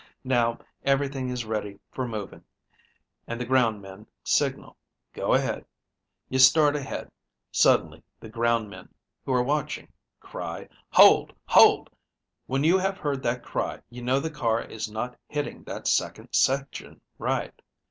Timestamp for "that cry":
13.21-13.81